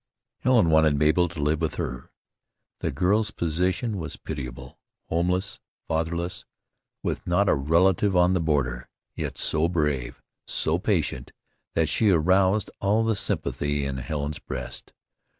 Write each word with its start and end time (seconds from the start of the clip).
Helen 0.39 0.71
wanted 0.71 0.97
Mabel 0.97 1.27
to 1.27 1.39
live 1.39 1.61
with 1.61 1.75
her. 1.75 2.09
The 2.79 2.89
girl's 2.89 3.29
position 3.29 3.97
was 3.99 4.17
pitiable. 4.17 4.79
Homeless, 5.09 5.59
fatherless, 5.87 6.43
with 7.03 7.27
not 7.27 7.47
a 7.47 7.53
relative 7.53 8.15
on 8.15 8.33
the 8.33 8.39
border, 8.41 8.89
yet 9.13 9.37
so 9.37 9.67
brave, 9.67 10.19
so 10.47 10.79
patient 10.79 11.33
that 11.75 11.87
she 11.87 12.09
aroused 12.09 12.71
all 12.79 13.03
the 13.03 13.15
sympathy 13.15 13.85
in 13.85 13.97
Helen's 13.97 14.39
breast. 14.39 14.91